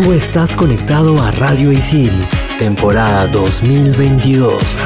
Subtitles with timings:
[0.00, 2.12] Tú estás conectado a Radio Isil,
[2.56, 4.84] temporada 2022.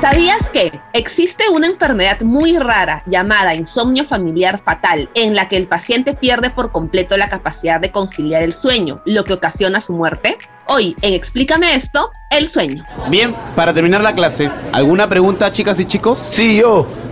[0.00, 5.66] ¿Sabías que existe una enfermedad muy rara llamada insomnio familiar fatal en la que el
[5.66, 10.38] paciente pierde por completo la capacidad de conciliar el sueño, lo que ocasiona su muerte?
[10.66, 12.86] Hoy en Explícame esto, el sueño.
[13.10, 16.26] Bien, para terminar la clase, ¿alguna pregunta chicas y chicos?
[16.30, 16.86] Sí, yo.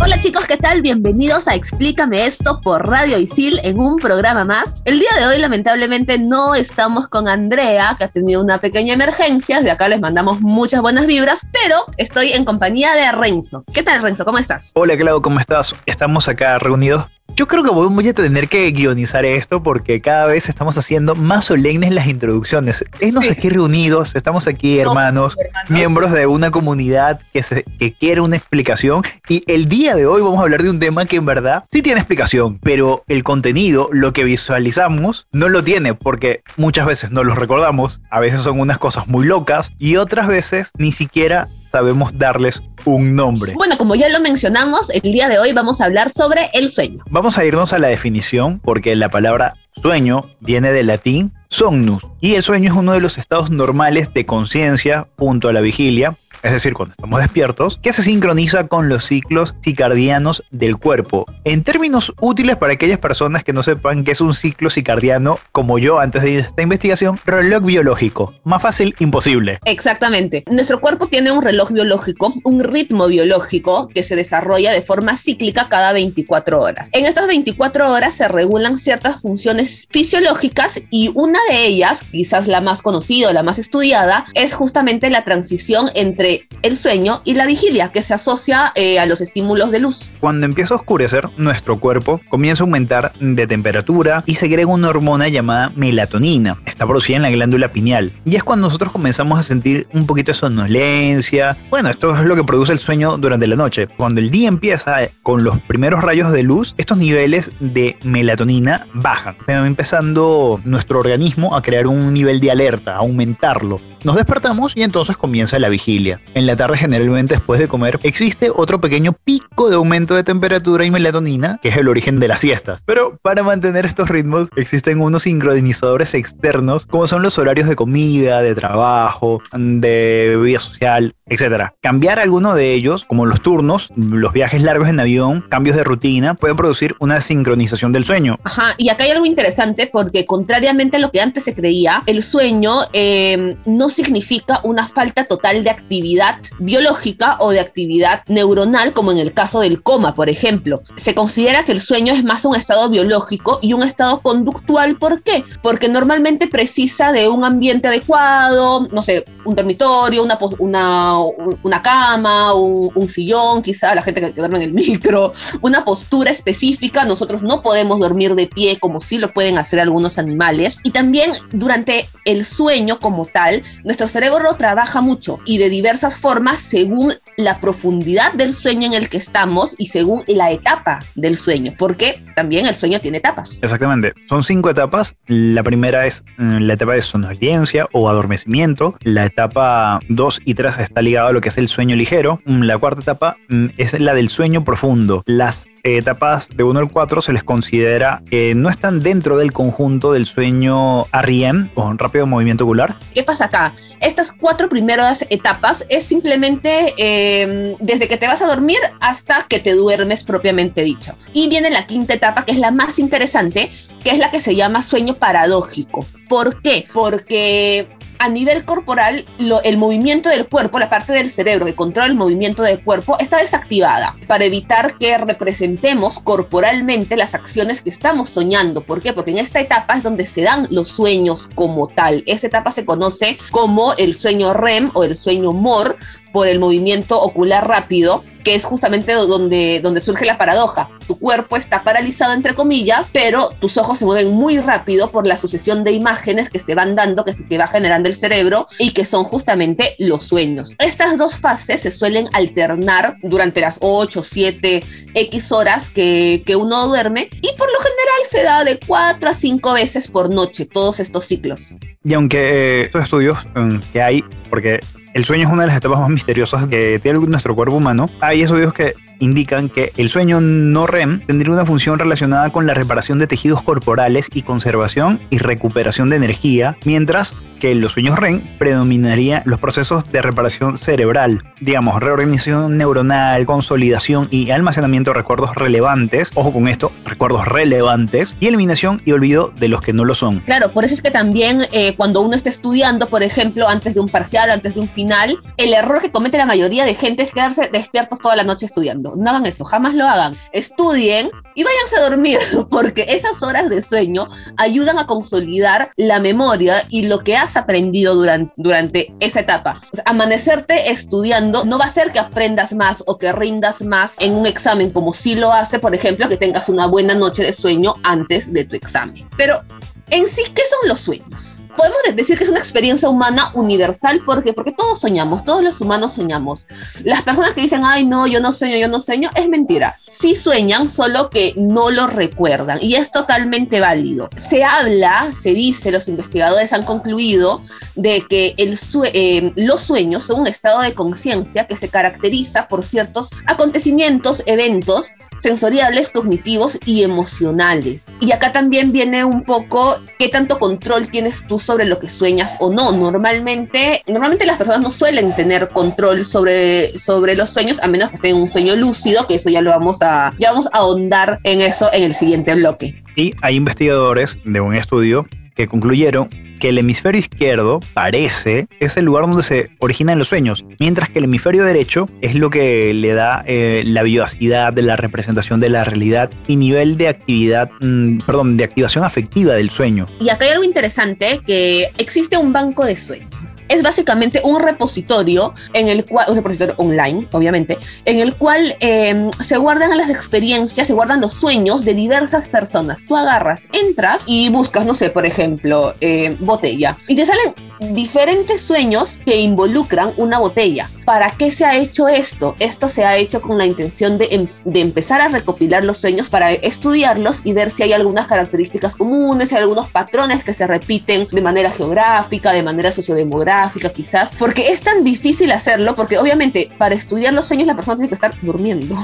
[0.00, 0.82] Hola chicos, ¿qué tal?
[0.82, 4.76] Bienvenidos a Explícame esto por Radio Isil en un programa más.
[4.84, 9.60] El día de hoy lamentablemente no estamos con Andrea, que ha tenido una pequeña emergencia,
[9.60, 13.64] de acá les mandamos muchas buenas vibras, pero estoy en compañía de Renzo.
[13.72, 14.24] ¿Qué tal Renzo?
[14.24, 14.72] ¿Cómo estás?
[14.74, 15.74] Hola Clau, ¿cómo estás?
[15.86, 20.48] Estamos acá reunidos yo creo que voy a tener que guionizar esto porque cada vez
[20.48, 22.84] estamos haciendo más solemnes las introducciones.
[23.00, 25.36] Estamos aquí reunidos, estamos aquí hermanos,
[25.68, 29.02] miembros de una comunidad que, se, que quiere una explicación.
[29.28, 31.82] Y el día de hoy vamos a hablar de un tema que en verdad sí
[31.82, 37.24] tiene explicación, pero el contenido, lo que visualizamos, no lo tiene porque muchas veces no
[37.24, 42.16] lo recordamos, a veces son unas cosas muy locas y otras veces ni siquiera sabemos
[42.16, 43.52] darles un nombre.
[43.54, 47.02] Bueno, como ya lo mencionamos, el día de hoy vamos a hablar sobre el sueño.
[47.10, 52.36] Vamos a irnos a la definición porque la palabra sueño viene del latín somnus y
[52.36, 56.14] el sueño es uno de los estados normales de conciencia junto a la vigilia
[56.44, 61.24] es decir, cuando estamos despiertos, que se sincroniza con los ciclos cicardianos del cuerpo.
[61.44, 65.78] En términos útiles para aquellas personas que no sepan qué es un ciclo cicardiano, como
[65.78, 68.34] yo antes de esta investigación, reloj biológico.
[68.44, 69.58] Más fácil, imposible.
[69.64, 70.44] Exactamente.
[70.50, 75.70] Nuestro cuerpo tiene un reloj biológico, un ritmo biológico que se desarrolla de forma cíclica
[75.70, 76.90] cada 24 horas.
[76.92, 82.60] En estas 24 horas se regulan ciertas funciones fisiológicas y una de ellas, quizás la
[82.60, 87.46] más conocida o la más estudiada, es justamente la transición entre el sueño y la
[87.46, 90.10] vigilia, que se asocia eh, a los estímulos de luz.
[90.20, 95.28] Cuando empieza a oscurecer, nuestro cuerpo comienza a aumentar de temperatura y segrega una hormona
[95.28, 96.56] llamada melatonina.
[96.66, 98.12] Está producida en la glándula pineal.
[98.24, 101.56] Y es cuando nosotros comenzamos a sentir un poquito de somnolencia.
[101.70, 103.86] Bueno, esto es lo que produce el sueño durante la noche.
[103.86, 109.36] Cuando el día empieza con los primeros rayos de luz, estos niveles de melatonina bajan.
[109.46, 113.80] Empezando nuestro organismo a crear un nivel de alerta, a aumentarlo.
[114.04, 116.20] Nos despertamos y entonces comienza la vigilia.
[116.34, 120.84] En la tarde, generalmente después de comer, existe otro pequeño pico de aumento de temperatura
[120.84, 122.82] y melatonina, que es el origen de las siestas.
[122.84, 128.42] Pero para mantener estos ritmos, existen unos sincronizadores externos, como son los horarios de comida,
[128.42, 131.72] de trabajo, de vida social, etc.
[131.80, 136.34] Cambiar alguno de ellos, como los turnos, los viajes largos en avión, cambios de rutina,
[136.34, 138.38] puede producir una sincronización del sueño.
[138.44, 142.22] Ajá, y acá hay algo interesante porque contrariamente a lo que antes se creía, el
[142.22, 149.12] sueño eh, no significa una falta total de actividad biológica o de actividad neuronal, como
[149.12, 150.80] en el caso del coma, por ejemplo.
[150.96, 154.96] Se considera que el sueño es más un estado biológico y un estado conductual.
[154.96, 155.44] ¿Por qué?
[155.62, 161.13] Porque normalmente precisa de un ambiente adecuado, no sé, un dormitorio, una, una,
[161.62, 167.04] una cama, un, sillón, quizá la gente que, duerme en el micro, una postura específica.
[167.04, 170.80] Nosotros no podemos dormir de pie como sí lo pueden hacer algunos animales.
[170.84, 176.62] Y también durante el sueño como tal, nuestro cerebro trabaja mucho y de diversas formas
[176.62, 181.72] según la profundidad del sueño en el que estamos y según la etapa del sueño,
[181.78, 183.58] porque también el sueño tiene etapas.
[183.62, 185.14] Exactamente, son cinco etapas.
[185.26, 188.96] La primera es mm, la etapa de somnolencia o adormecimiento.
[189.02, 192.40] La etapa 2 y 3 está ligada a lo que es el sueño ligero.
[192.44, 195.22] Mm, la cuarta etapa mm, es la del sueño profundo.
[195.26, 200.12] Las etapas de 1 al 4 se les considera que no están dentro del conjunto
[200.12, 202.96] del sueño REM o rápido movimiento ocular.
[203.14, 203.74] ¿Qué pasa acá?
[204.00, 209.60] Estas cuatro primeras etapas es simplemente em, desde que te vas a dormir hasta que
[209.60, 211.14] te duermes propiamente dicho.
[211.34, 213.70] Y viene la quinta etapa que es la más interesante,
[214.02, 216.06] que es la que se llama sueño paradójico.
[216.28, 216.86] ¿Por qué?
[216.92, 217.88] Porque
[218.18, 219.24] a nivel corporal,
[219.64, 223.38] el movimiento del cuerpo, la parte del cerebro que controla el movimiento del cuerpo, está
[223.38, 228.82] desactivada para evitar que representemos corporalmente las acciones que estamos soñando.
[228.82, 229.12] ¿Por qué?
[229.12, 232.22] Porque en esta etapa es donde se dan los sueños como tal.
[232.26, 235.96] Esa etapa se conoce como el sueño REM o el sueño MOR
[236.34, 240.90] por el movimiento ocular rápido, que es justamente donde, donde surge la paradoja.
[241.06, 245.36] Tu cuerpo está paralizado, entre comillas, pero tus ojos se mueven muy rápido por la
[245.36, 248.90] sucesión de imágenes que se van dando, que se que va generando el cerebro y
[248.90, 250.74] que son justamente los sueños.
[250.80, 254.82] Estas dos fases se suelen alternar durante las 8, 7,
[255.14, 259.34] X horas que, que uno duerme y por lo general se da de 4 a
[259.34, 261.76] 5 veces por noche todos estos ciclos.
[262.02, 264.80] Y aunque eh, estos estudios mm, que hay, porque
[265.14, 268.42] el sueño es una de las etapas más misteriosas que tiene nuestro cuerpo humano, hay
[268.42, 268.94] estudios que
[269.24, 273.62] indican que el sueño no REM tendría una función relacionada con la reparación de tejidos
[273.62, 279.60] corporales y conservación y recuperación de energía, mientras que en los sueños REM predominarían los
[279.60, 286.68] procesos de reparación cerebral, digamos, reorganización neuronal, consolidación y almacenamiento de recuerdos relevantes, ojo con
[286.68, 290.40] esto, recuerdos relevantes, y eliminación y olvido de los que no lo son.
[290.40, 294.00] Claro, por eso es que también eh, cuando uno está estudiando, por ejemplo, antes de
[294.00, 297.32] un parcial, antes de un final, el error que comete la mayoría de gente es
[297.32, 299.13] quedarse despiertos toda la noche estudiando.
[299.16, 300.36] No hagan eso, jamás lo hagan.
[300.52, 302.38] Estudien y váyanse a dormir,
[302.70, 308.14] porque esas horas de sueño ayudan a consolidar la memoria y lo que has aprendido
[308.14, 309.80] durante, esa etapa.
[310.04, 314.46] Amanecerte estudiando no va a hacer que aprendas más o que rindas más en un
[314.46, 318.52] examen, como si lo hace, por ejemplo, que tengas una buena noche de sueño antes
[318.52, 319.28] de tu examen.
[319.36, 319.62] Pero
[320.10, 321.53] en sí, ¿qué son los sueños?
[321.76, 326.12] Podemos decir que es una experiencia humana universal porque porque todos soñamos, todos los humanos
[326.12, 326.66] soñamos.
[327.02, 329.98] Las personas que dicen, "Ay, no, yo no sueño, yo no sueño", es mentira.
[330.06, 334.28] Sí sueñan, solo que no lo recuerdan y es totalmente válido.
[334.36, 337.62] Se habla, se dice, los investigadores han concluido
[337.96, 342.68] de que el sue- eh, los sueños son un estado de conciencia que se caracteriza
[342.68, 348.12] por ciertos acontecimientos, eventos sensoriales, cognitivos y emocionales.
[348.20, 352.56] Y acá también viene un poco qué tanto control tienes tú sobre lo que sueñas
[352.60, 352.92] o no.
[352.92, 358.18] Normalmente, normalmente las personas no suelen tener control sobre, sobre los sueños, a menos que
[358.18, 361.60] tengan un sueño lúcido, que eso ya lo vamos a, ya vamos a ahondar en
[361.60, 363.02] eso en el siguiente bloque.
[363.16, 366.28] Y hay investigadores de un estudio que concluyeron
[366.60, 371.18] que el hemisferio izquierdo parece es el lugar donde se originan los sueños, mientras que
[371.18, 375.68] el hemisferio derecho es lo que le da eh, la vivacidad de la representación de
[375.68, 380.06] la realidad y nivel de actividad, mm, perdón, de activación afectiva del sueño.
[380.20, 383.43] Y acá hay algo interesante, que existe un banco de sueños.
[383.74, 389.28] Es básicamente un repositorio en el cual, un repositorio online, obviamente, en el cual eh,
[389.40, 393.04] se guardan las experiencias, se guardan los sueños de diversas personas.
[393.04, 396.96] Tú agarras, entras y buscas, no sé, por ejemplo, eh, botella.
[397.08, 397.52] Y te salen
[397.92, 400.88] diferentes sueños que involucran una botella.
[401.04, 402.54] ¿Para qué se ha hecho esto?
[402.60, 406.28] Esto se ha hecho con la intención de, em- de empezar a recopilar los sueños
[406.30, 410.66] para estudiarlos y ver si hay algunas características comunes, si hay algunos patrones que se
[410.66, 413.63] repiten de manera geográfica, de manera sociodemográfica
[413.94, 418.08] quizás, porque es tan difícil hacerlo, porque obviamente para estudiar los sueños la persona tiene
[418.08, 418.96] que estar durmiendo.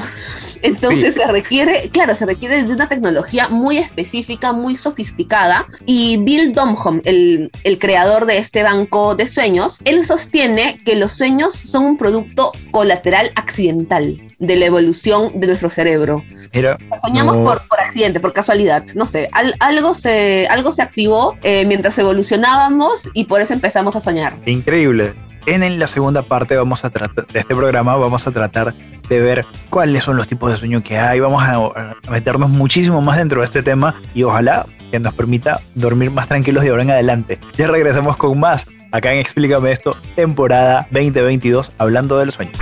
[0.63, 5.67] Entonces se requiere, claro, se requiere de una tecnología muy específica, muy sofisticada.
[5.87, 11.13] Y Bill Domholm, el, el creador de este banco de sueños, él sostiene que los
[11.13, 16.23] sueños son un producto colateral accidental de la evolución de nuestro cerebro.
[16.55, 20.83] Mira, Soñamos no- por, por accidente, por casualidad, no sé, al- algo, se, algo se
[20.83, 24.37] activó eh, mientras evolucionábamos y por eso empezamos a soñar.
[24.47, 25.15] Increíble.
[25.51, 27.01] En, la segunda parte vamos a de
[27.35, 28.73] este programa vamos a tratar
[29.09, 31.19] de ver cuáles son los tipos de sueño que hay.
[31.19, 35.61] Vamos a, a meternos muchísimo más dentro de este tema y ojalá que nos permita
[35.75, 37.41] dormir más tranquilos de ahora en adelante.
[37.57, 42.53] Ya regresamos con más acá en Explícame esto, temporada 2022, hablando del sueño.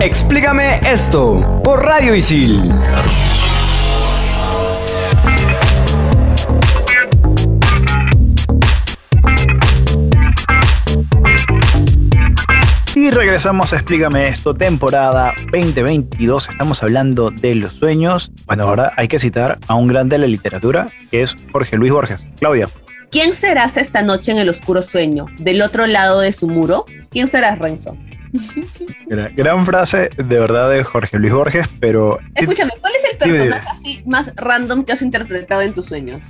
[0.00, 2.74] Explícame esto por Radio Isil.
[13.04, 16.48] Y regresamos a Explícame esto, temporada 2022.
[16.48, 18.32] Estamos hablando de los sueños.
[18.46, 21.92] Bueno, ahora hay que citar a un grande de la literatura, que es Jorge Luis
[21.92, 22.24] Borges.
[22.38, 22.70] Claudia.
[23.10, 25.26] ¿Quién serás esta noche en el oscuro sueño?
[25.38, 26.86] ¿Del otro lado de su muro?
[27.10, 27.94] ¿Quién serás, Renzo?
[29.06, 33.68] Gra- Gran frase de verdad de Jorge Luis Borges, pero Escúchame, ¿cuál es el personaje
[33.70, 36.22] así más random que has interpretado en tus sueños?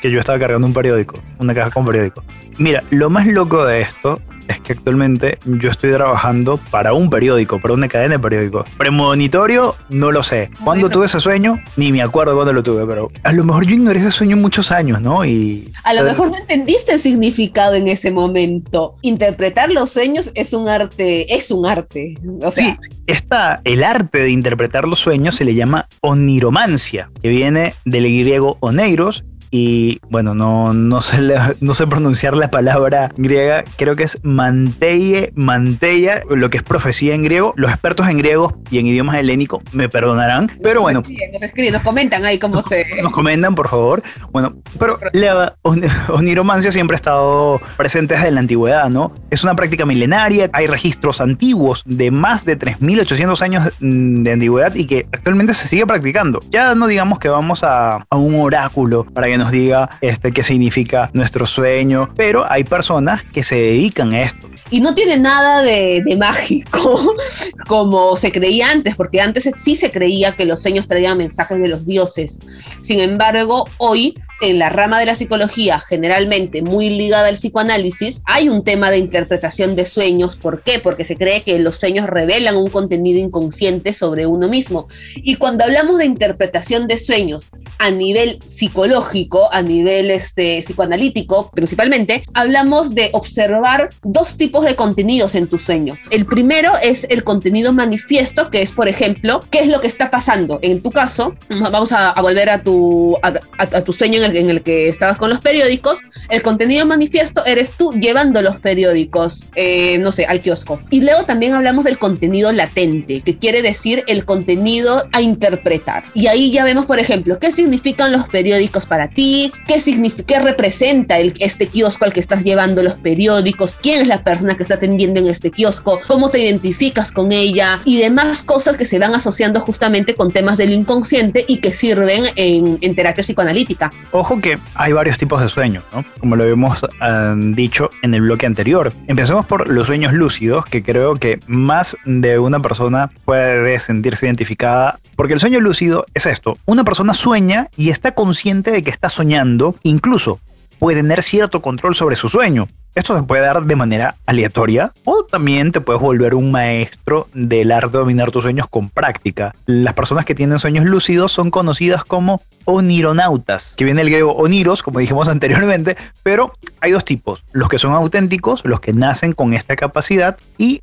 [0.00, 2.22] que yo estaba cargando un periódico, una caja con periódico.
[2.56, 7.60] Mira, lo más loco de esto es que actualmente yo estoy trabajando para un periódico,
[7.60, 8.68] para una cadena de periódicos.
[8.76, 10.50] Premonitorio, no lo sé.
[10.64, 10.88] ¿Cuándo Bueno.
[10.90, 11.62] tuve ese sueño?
[11.76, 14.70] Ni me acuerdo cuándo lo tuve, pero a lo mejor yo ignoré ese sueño muchos
[14.70, 15.24] años, ¿no?
[15.24, 18.96] Y A lo eh, mejor no entendiste el significado en ese momento.
[19.02, 22.14] Interpretar los sueños es un arte, es un arte.
[22.42, 22.76] O sea, Sí,
[23.06, 28.56] esta, el arte de interpretar los sueños se le llama oniromancia, que viene del griego
[28.60, 34.04] oneiros y bueno, no, no, sé, la- no sé pronunciar la palabra griega, creo que
[34.04, 37.54] es manteie, manteia, lo que es profecía en griego.
[37.56, 41.42] Los expertos en griego y en idiomas helénicos me perdonarán, pero bueno, Nos escriben, nos
[41.42, 42.84] escriben, nos comentan ahí cómo se.
[43.02, 44.02] nos comentan, por favor.
[44.32, 49.12] Bueno, pero la on- oniromancia siempre ha estado presente desde la antigüedad, ¿no?
[49.30, 54.86] Es una práctica milenaria, hay registros antiguos de más de 3.800 años de antigüedad y
[54.86, 56.38] que actualmente se sigue practicando.
[56.50, 60.42] Ya no digamos que vamos a, a un oráculo para que nos diga este, qué
[60.42, 64.48] significa nuestro sueño, pero hay personas que se dedican a esto.
[64.70, 67.14] Y no tiene nada de, de mágico
[67.66, 71.68] como se creía antes, porque antes sí se creía que los sueños traían mensajes de
[71.68, 72.38] los dioses.
[72.82, 78.48] Sin embargo, hoy en la rama de la psicología, generalmente muy ligada al psicoanálisis, hay
[78.48, 80.36] un tema de interpretación de sueños.
[80.36, 80.78] ¿Por qué?
[80.78, 84.86] Porque se cree que los sueños revelan un contenido inconsciente sobre uno mismo.
[85.16, 92.22] Y cuando hablamos de interpretación de sueños a nivel psicológico, a nivel este, psicoanalítico principalmente,
[92.34, 95.94] hablamos de observar dos tipos de contenidos en tu sueño.
[96.10, 100.10] El primero es el contenido manifiesto, que es, por ejemplo, qué es lo que está
[100.10, 100.58] pasando.
[100.62, 101.34] En tu caso,
[101.70, 105.98] vamos a, volver a tu, a, tu sueño en el, que estabas con los periódicos.
[106.30, 110.80] El contenido manifiesto eres tú llevando los periódicos, eh, no sé, al kiosco.
[110.90, 116.04] Y luego también hablamos del contenido latente, que quiere decir el contenido a interpretar.
[116.14, 119.80] Y ahí ya vemos, por ejemplo, qué significan los periódicos para ti, qué,
[120.26, 124.22] qué representa este kiosco al que estás llevando los periódicos, quién es la
[124.56, 128.86] que está atendiendo en este kiosco, cómo te identificas con ella y demás cosas que
[128.86, 133.90] se van asociando justamente con temas del inconsciente y que sirven en, en terapia psicoanalítica.
[134.12, 136.04] Ojo que hay varios tipos de sueños, ¿no?
[136.20, 138.92] Como lo habíamos ah, dicho en el bloque anterior.
[139.06, 144.98] Empecemos por los sueños lúcidos, que creo que más de una persona puede sentirse identificada.
[145.16, 146.58] Porque el sueño lúcido es esto.
[146.64, 150.40] Una persona sueña y está consciente de que está soñando, incluso
[150.78, 152.68] puede tener cierto control sobre su sueño.
[152.94, 157.70] Esto se puede dar de manera aleatoria o también te puedes volver un maestro del
[157.70, 159.54] arte de dominar tus sueños con práctica.
[159.66, 164.82] Las personas que tienen sueños lúcidos son conocidas como onironautas, que viene el griego oniros,
[164.82, 169.54] como dijimos anteriormente, pero hay dos tipos, los que son auténticos, los que nacen con
[169.54, 170.82] esta capacidad y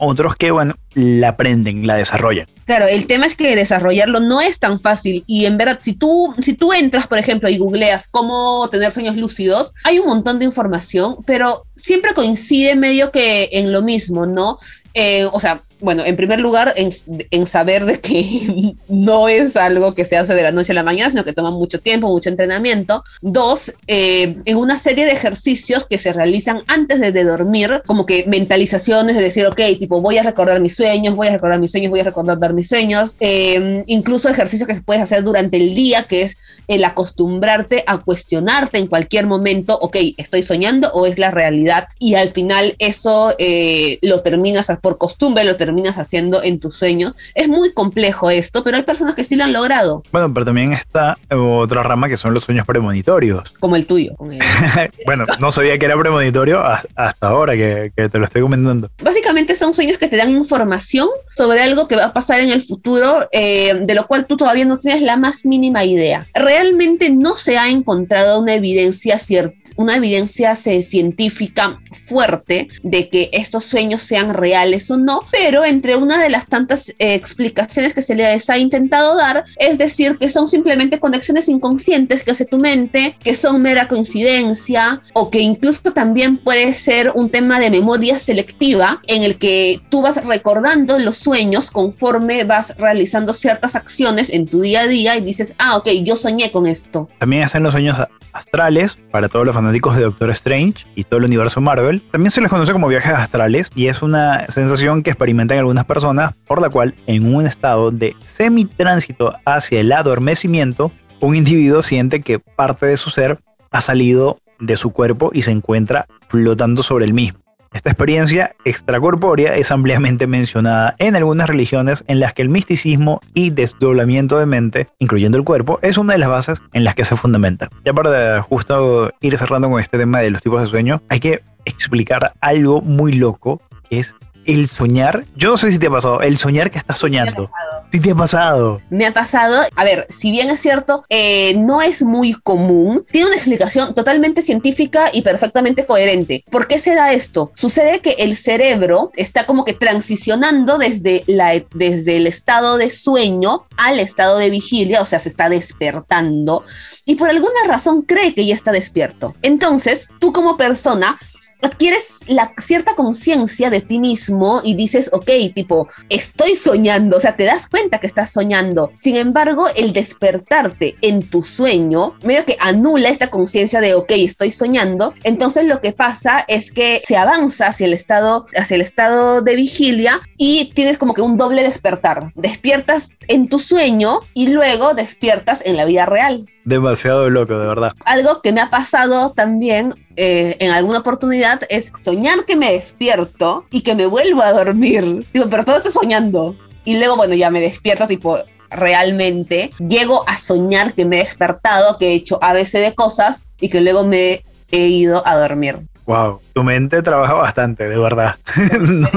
[0.00, 2.46] otros que, bueno, la aprenden, la desarrollan.
[2.64, 6.34] Claro, el tema es que desarrollarlo no es tan fácil y en verdad, si tú,
[6.42, 10.46] si tú entras, por ejemplo, y googleas cómo tener sueños lúcidos, hay un montón de
[10.46, 14.58] información, pero siempre coincide medio que en lo mismo, ¿no?
[14.94, 16.90] Eh, o sea, bueno, en primer lugar, en,
[17.30, 20.82] en, saber de que no es algo que se hace de la noche a la
[20.82, 23.02] mañana, sino que toma mucho tiempo, mucho entrenamiento.
[23.22, 28.06] Dos, eh, en una serie de ejercicios que se realizan antes de, de, dormir, como
[28.06, 31.70] que mentalizaciones de decir, ok, tipo, voy a recordar mis sueños, voy a recordar mis
[31.70, 33.14] sueños, voy a recordar mis sueños.
[33.20, 36.36] Eh, incluso ejercicios que puedes hacer durante el día, que es
[36.68, 41.88] el acostumbrarte a cuestionarte en cualquier momento, ok, ¿estoy soñando o es la realidad?
[41.98, 47.14] Y al final eso eh, lo terminas por costumbre, lo terminas haciendo en tus sueños.
[47.34, 50.02] Es muy complejo esto, pero hay personas que sí lo han logrado.
[50.12, 53.50] Bueno, pero también está otra rama que son los sueños premonitorios.
[53.60, 54.14] Como el tuyo.
[54.16, 54.40] Con el...
[55.06, 58.90] bueno, no sabía que era premonitorio hasta ahora que, que, te lo estoy comentando.
[59.02, 62.62] Básicamente son sueños que te dan información sobre algo que va a pasar en el
[62.62, 66.26] futuro, eh, de lo cual tú todavía no tienes la más mínima idea.
[66.34, 73.64] Realmente no se ha encontrado una evidencia cierta una evidencia científica fuerte de que estos
[73.64, 78.14] sueños sean reales o no, pero entre una de las tantas eh, explicaciones que se
[78.14, 83.16] les ha intentado dar es decir que son simplemente conexiones inconscientes que hace tu mente,
[83.22, 89.00] que son mera coincidencia o que incluso también puede ser un tema de memoria selectiva
[89.06, 94.60] en el que tú vas recordando los sueños conforme vas realizando ciertas acciones en tu
[94.62, 97.08] día a día y dices, ah, ok, yo soñé con esto.
[97.18, 97.98] También hacen los sueños
[98.32, 102.02] astrales para todos los fanáticos de Doctor Strange y todo el universo Marvel.
[102.10, 106.34] También se les conoce como viajes astrales y es una sensación que experimentan algunas personas
[106.46, 112.38] por la cual en un estado de semitránsito hacia el adormecimiento, un individuo siente que
[112.38, 113.40] parte de su ser
[113.70, 117.40] ha salido de su cuerpo y se encuentra flotando sobre el mismo.
[117.72, 123.50] Esta experiencia extracorpórea es ampliamente mencionada en algunas religiones en las que el misticismo y
[123.50, 127.16] desdoblamiento de mente, incluyendo el cuerpo, es una de las bases en las que se
[127.16, 127.68] fundamenta.
[127.84, 131.42] Ya para justo ir cerrando con este tema de los tipos de sueño, hay que
[131.64, 136.20] explicar algo muy loco que es el soñar, yo no sé si te ha pasado,
[136.20, 137.50] el soñar que estás soñando.
[137.92, 138.80] ¿Sí te ha pasado?
[138.88, 143.28] Me ha pasado, a ver, si bien es cierto, eh, no es muy común, tiene
[143.28, 146.44] una explicación totalmente científica y perfectamente coherente.
[146.50, 147.50] ¿Por qué se da esto?
[147.54, 153.64] Sucede que el cerebro está como que transicionando desde, la, desde el estado de sueño
[153.76, 156.64] al estado de vigilia, o sea, se está despertando
[157.10, 159.34] y por alguna razón cree que ya está despierto.
[159.42, 161.18] Entonces, tú como persona
[161.62, 167.36] adquieres la cierta conciencia de ti mismo y dices, ok, tipo, estoy soñando, o sea,
[167.36, 168.92] te das cuenta que estás soñando.
[168.94, 174.52] Sin embargo, el despertarte en tu sueño, medio que anula esta conciencia de, ok, estoy
[174.52, 175.14] soñando.
[175.24, 179.56] Entonces lo que pasa es que se avanza hacia el estado, hacia el estado de
[179.56, 182.32] vigilia y tienes como que un doble despertar.
[182.34, 186.44] Despiertas en tu sueño y luego despiertas en la vida real.
[186.70, 187.92] Demasiado loco, de verdad.
[188.04, 193.64] Algo que me ha pasado también eh, en alguna oportunidad es soñar que me despierto
[193.72, 195.26] y que me vuelvo a dormir.
[195.34, 196.54] Digo, pero todo estoy soñando.
[196.84, 198.38] Y luego, bueno, ya me despierto, tipo,
[198.70, 203.68] realmente llego a soñar que me he despertado, que he hecho ABC de cosas y
[203.68, 205.80] que luego me he ido a dormir.
[206.10, 208.34] Wow, tu mente trabaja bastante, de verdad.
[208.80, 209.08] no,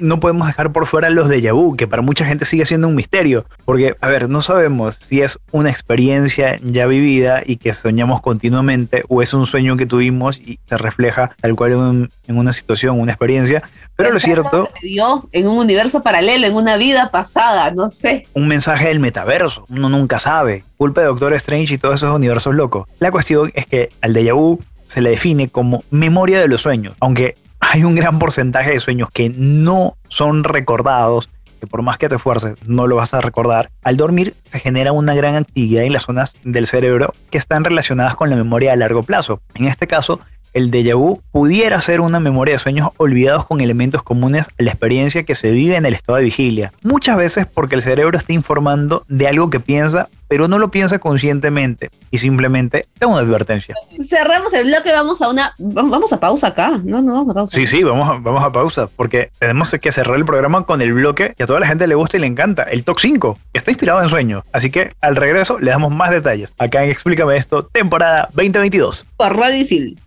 [0.00, 2.96] no, podemos dejar por fuera los de vu, que para mucha gente sigue siendo un
[2.96, 8.20] misterio, porque, a ver, no sabemos si es una experiencia ya vivida y que soñamos
[8.20, 12.52] continuamente o es un sueño que tuvimos y se refleja tal cual en, en una
[12.52, 13.62] situación, una experiencia.
[13.94, 14.66] Pero lo cierto...
[14.80, 18.24] Se dio en un universo paralelo, en una vida pasada, no sé.
[18.34, 20.64] Un mensaje del metaverso, uno nunca sabe.
[20.76, 22.88] Culpa de Doctor Strange y todos esos universos locos.
[22.98, 24.58] La cuestión es que al déjà vu
[24.88, 29.08] se le define como memoria de los sueños, aunque hay un gran porcentaje de sueños
[29.12, 31.28] que no son recordados,
[31.60, 34.92] que por más que te esfuerces no lo vas a recordar, al dormir se genera
[34.92, 38.76] una gran actividad en las zonas del cerebro que están relacionadas con la memoria a
[38.76, 39.40] largo plazo.
[39.54, 40.20] En este caso,
[40.52, 44.70] el déjà vu pudiera ser una memoria de sueños olvidados con elementos comunes a la
[44.70, 46.72] experiencia que se vive en el estado de vigilia.
[46.82, 50.98] Muchas veces porque el cerebro está informando de algo que piensa, pero no lo piensa
[50.98, 53.74] conscientemente y simplemente da una advertencia.
[54.06, 56.80] Cerramos el bloque, vamos a una vamos a pausa acá.
[56.84, 57.56] No, no, vamos a pausa.
[57.56, 60.92] Sí, sí, vamos a, vamos a pausa porque tenemos que cerrar el programa con el
[60.92, 63.58] bloque que a toda la gente le gusta y le encanta, el top 5, que
[63.58, 64.44] está inspirado en sueños.
[64.52, 66.52] Así que al regreso le damos más detalles.
[66.58, 69.06] Acá en Explícame esto, temporada 2022.
[69.16, 69.98] Por Radio Isil.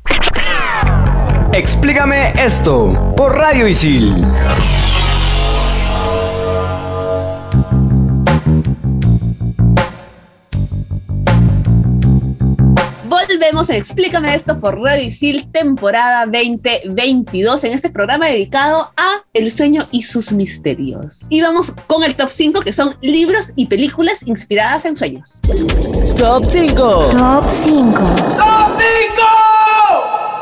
[1.53, 4.25] Explícame esto por Radio Isil.
[13.03, 19.51] Volvemos en Explícame esto por Radio Isil, temporada 2022, en este programa dedicado a el
[19.51, 21.25] sueño y sus misterios.
[21.29, 25.41] Y vamos con el top 5, que son libros y películas inspiradas en sueños.
[26.17, 26.75] Top 5.
[27.11, 27.99] Top 5.
[28.37, 29.21] Top 5.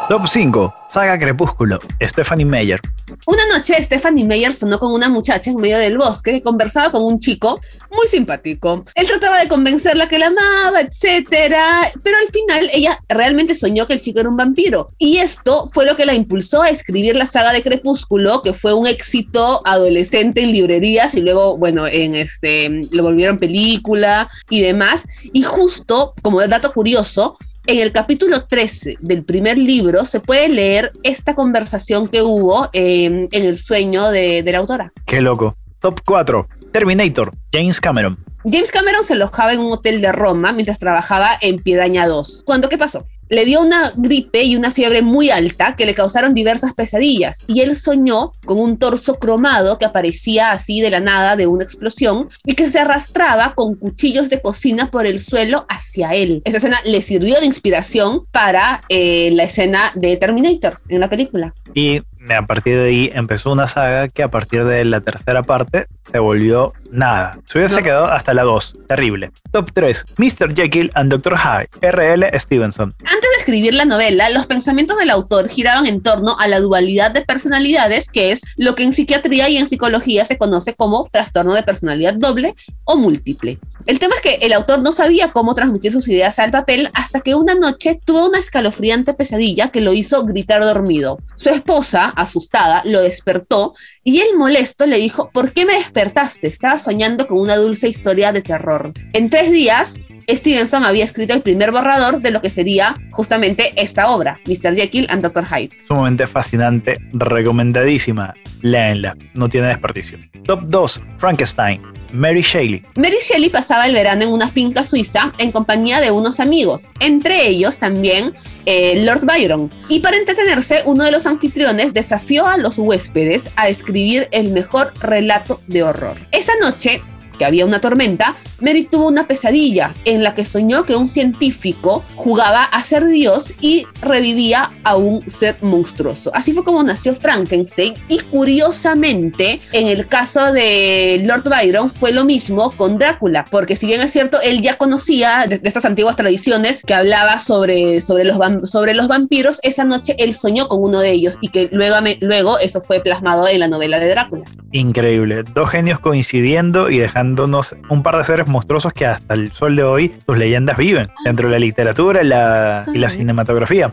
[0.07, 0.78] Top 5.
[0.89, 1.77] Saga Crepúsculo.
[2.01, 2.81] Stephanie Meyer.
[3.27, 7.03] Una noche Stephanie Meyer sonó con una muchacha en medio del bosque que conversaba con
[7.03, 8.83] un chico muy simpático.
[8.95, 13.93] Él trataba de convencerla que la amaba, etcétera, pero al final ella realmente soñó que
[13.93, 14.89] el chico era un vampiro.
[14.97, 18.73] Y esto fue lo que la impulsó a escribir la saga de Crepúsculo, que fue
[18.73, 25.05] un éxito adolescente en librerías y luego, bueno, en este lo volvieron película y demás.
[25.33, 27.37] Y justo como dato curioso,
[27.69, 33.27] en el capítulo 13 del primer libro se puede leer esta conversación que hubo eh,
[33.31, 34.91] en el sueño de, de la autora.
[35.05, 35.55] Qué loco.
[35.79, 36.47] Top 4.
[36.71, 37.31] Terminator.
[37.53, 38.17] James Cameron.
[38.43, 42.41] James Cameron se alojaba en un hotel de Roma mientras trabajaba en Piedaña 2.
[42.43, 43.05] ¿Cuándo qué pasó?
[43.29, 47.61] Le dio una gripe y una fiebre muy alta que le causaron diversas pesadillas y
[47.61, 52.29] él soñó con un torso cromado que aparecía así de la nada de una explosión
[52.45, 56.41] y que se arrastraba con cuchillos de cocina por el suelo hacia él.
[56.45, 61.53] Esa escena le sirvió de inspiración para eh, la escena de Terminator en la película.
[61.73, 62.01] Y
[62.35, 66.19] a partir de ahí empezó una saga que a partir de la tercera parte se
[66.19, 67.39] volvió nada.
[67.45, 67.83] Se hubiese No.
[67.83, 68.73] quedado hasta la 2.
[68.87, 69.31] Terrible.
[69.51, 70.05] Top 3.
[70.17, 70.53] Mr.
[70.55, 71.37] Jekyll and Dr.
[71.37, 71.69] Hyde.
[71.81, 72.31] R.L.
[72.39, 72.89] Stevenson.
[72.99, 77.11] Antes de escribir la novela, los pensamientos del autor giraban en torno a la dualidad
[77.11, 81.53] de personalidades, que es lo que en psiquiatría y en psicología se conoce como trastorno
[81.53, 82.55] de personalidad doble
[82.85, 83.59] o múltiple.
[83.85, 87.21] El tema es que el autor no sabía cómo transmitir sus ideas al papel hasta
[87.21, 91.17] que una noche tuvo una escalofriante pesadilla que lo hizo gritar dormido.
[91.35, 96.47] Su esposa, asustada, lo despertó y él molesto le dijo, ¿por qué me despertaste?
[96.47, 98.93] Estaba soñando con una dulce historia de terror.
[99.13, 104.09] En tres días, Stevenson había escrito el primer borrador de lo que sería justamente esta
[104.09, 104.75] obra, Mr.
[104.75, 105.45] Jekyll and Dr.
[105.45, 105.75] Hyde.
[105.87, 108.33] Sumamente fascinante, recomendadísima.
[108.61, 110.17] Léenla, no tiene desperdicio.
[110.45, 111.81] Top 2, Frankenstein.
[112.11, 112.83] Mary Shelley.
[112.95, 117.47] Mary Shelley pasaba el verano en una finca suiza en compañía de unos amigos, entre
[117.47, 118.33] ellos también
[118.65, 119.69] eh, Lord Byron.
[119.87, 124.93] Y para entretenerse, uno de los anfitriones desafió a los huéspedes a escribir el mejor
[124.99, 126.17] relato de horror.
[126.31, 127.01] Esa noche,
[127.39, 132.03] que había una tormenta, Mary tuvo una pesadilla en la que soñó que un científico
[132.15, 136.29] jugaba a ser Dios y revivía a un ser monstruoso.
[136.35, 142.25] Así fue como nació Frankenstein y curiosamente en el caso de Lord Byron fue lo
[142.25, 146.15] mismo con Drácula, porque si bien es cierto, él ya conocía de, de estas antiguas
[146.15, 148.37] tradiciones que hablaba sobre, sobre, los,
[148.69, 152.59] sobre los vampiros, esa noche él soñó con uno de ellos y que luego, luego
[152.59, 154.43] eso fue plasmado en la novela de Drácula.
[154.71, 156.99] Increíble, dos genios coincidiendo y
[157.29, 161.07] dejándonos un par de seres monstruosos que hasta el sol de hoy sus leyendas viven
[161.23, 163.91] dentro de la literatura la, y la cinematografía.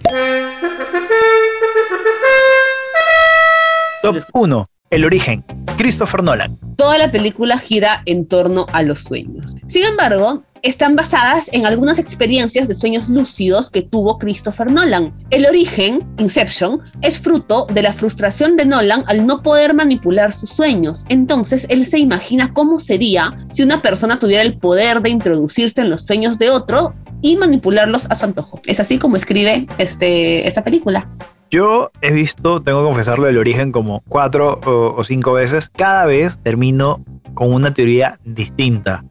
[4.03, 4.70] Top 1.
[4.90, 5.44] El origen.
[5.77, 6.57] Christopher Nolan.
[6.77, 9.55] Toda la película gira en torno a los sueños.
[9.66, 15.14] Sin embargo, están basadas en algunas experiencias de sueños lúcidos que tuvo Christopher Nolan.
[15.31, 20.50] El origen, Inception, es fruto de la frustración de Nolan al no poder manipular sus
[20.50, 21.05] sueños.
[21.09, 25.90] Entonces, él se imagina cómo sería si una persona tuviera el poder de introducirse en
[25.90, 28.61] los sueños de otro y manipularlos a su antojo.
[28.66, 31.09] Es así como escribe este, esta película.
[31.50, 35.70] Yo he visto, tengo que confesarlo, el origen como cuatro o, o, cinco veces.
[35.70, 39.05] Cada vez termino con una teoría distinta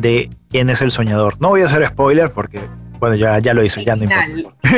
[0.00, 1.40] de quién es el soñador.
[1.40, 2.60] No voy a hacer spoiler porque,
[2.98, 4.56] bueno, ya, ya lo hice, ya no importa.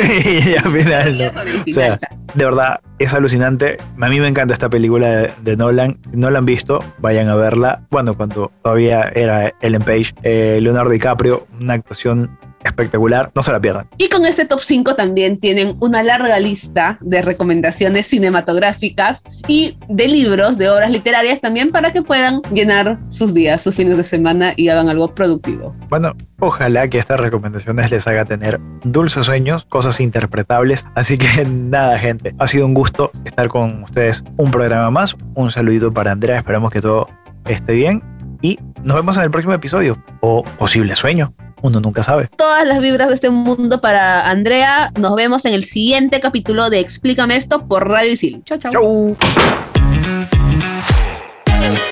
[0.46, 1.24] ya al final, no.
[1.68, 1.98] O sea,
[2.34, 3.76] de verdad, es alucinante.
[4.00, 5.98] A mí me encanta esta película de, de, Nolan.
[6.10, 7.82] Si no la han visto, vayan a verla.
[7.90, 13.60] Bueno, cuando todavía era Ellen Page, eh, Leonardo DiCaprio, una actuación espectacular, no se la
[13.60, 13.88] pierdan.
[13.98, 20.08] Y con este top 5 también tienen una larga lista de recomendaciones cinematográficas y de
[20.08, 24.54] libros, de obras literarias también para que puedan llenar sus días, sus fines de semana
[24.56, 25.74] y hagan algo productivo.
[25.88, 30.86] Bueno, ojalá que estas recomendaciones les haga tener dulces sueños, cosas interpretables.
[30.94, 35.16] Así que nada, gente, ha sido un gusto estar con ustedes un programa más.
[35.34, 37.08] Un saludito para Andrea, esperamos que todo
[37.46, 38.02] esté bien
[38.40, 42.28] y nos vemos en el próximo episodio o posible sueño uno nunca sabe.
[42.36, 44.92] Todas las vibras de este mundo para Andrea.
[44.98, 48.42] Nos vemos en el siguiente capítulo de Explícame esto por Radio Isil.
[48.44, 48.72] Chau, chau.
[48.72, 49.16] Chau.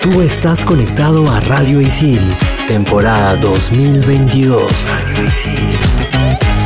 [0.01, 2.21] Tú estás conectado a Radio Isil,
[2.67, 4.91] temporada 2022.
[4.91, 6.60] Radio Isil.